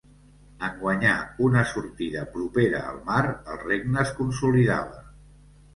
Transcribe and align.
En 0.67 0.71
guanyar 0.79 1.17
una 1.49 1.63
sortida 1.73 2.25
propera 2.39 2.83
al 2.93 2.99
mar, 3.11 3.23
el 3.35 3.63
regne 3.69 4.05
es 4.07 4.17
consolidava. 4.23 5.05